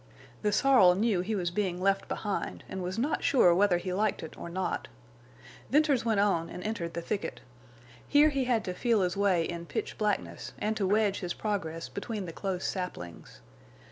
The 0.41 0.51
sorrel 0.51 0.95
knew 0.95 1.21
he 1.21 1.35
was 1.35 1.51
being 1.51 1.79
left 1.79 2.07
behind, 2.07 2.63
and 2.67 2.81
was 2.81 2.97
not 2.97 3.21
sure 3.23 3.53
whether 3.53 3.77
he 3.77 3.93
liked 3.93 4.23
it 4.23 4.35
or 4.35 4.49
not. 4.49 4.87
Venters 5.69 6.03
went 6.03 6.19
on 6.19 6.49
and 6.49 6.63
entered 6.63 6.95
the 6.95 7.03
thicket. 7.03 7.39
Here 8.07 8.29
he 8.29 8.45
had 8.45 8.65
to 8.65 8.73
feel 8.73 9.01
his 9.01 9.15
way 9.15 9.43
in 9.43 9.67
pitch 9.67 9.99
blackness 9.99 10.53
and 10.57 10.75
to 10.75 10.87
wedge 10.87 11.19
his 11.19 11.35
progress 11.35 11.87
between 11.87 12.25
the 12.25 12.33
close 12.33 12.65
saplings. 12.65 13.41